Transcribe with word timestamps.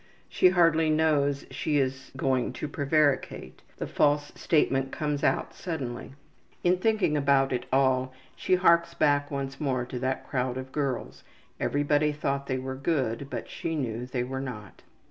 She 0.27 0.49
hardly 0.49 0.89
knows 0.89 1.45
she 1.51 1.77
is 1.77 2.11
going 2.17 2.53
to 2.53 2.67
prevaricate; 2.67 3.61
the 3.77 3.85
false 3.85 4.31
statement 4.33 4.91
comes 4.91 5.23
out 5.23 5.53
suddenly. 5.53 6.13
In 6.63 6.77
thinking 6.77 7.15
about 7.15 7.53
it 7.53 7.67
all 7.71 8.11
she 8.35 8.55
harks 8.55 8.95
back 8.95 9.29
once 9.29 9.59
more 9.61 9.85
to 9.85 9.99
that 9.99 10.27
crowd 10.27 10.57
of 10.57 10.71
girls; 10.71 11.23
everybody 11.59 12.11
thought 12.11 12.47
they 12.47 12.57
were 12.57 12.73
good, 12.73 13.27
but 13.29 13.47
she 13.47 13.75
knew 13.75 14.07
they 14.07 14.23
were 14.23 14.41
not. 14.41 14.81